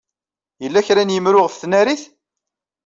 [0.63, 2.03] Yella kra n yemru ɣef tnarit?